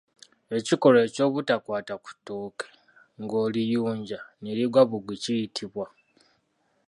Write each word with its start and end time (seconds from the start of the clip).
Ekikolwa 0.57 1.01
eky’obutakwata 1.07 1.93
ku 2.03 2.11
ttooke 2.17 2.65
ng’oliyunja 3.21 4.19
ne 4.41 4.51
ligwa 4.57 4.81
bugwi 4.89 5.15
kiyitibwa. 5.23 5.85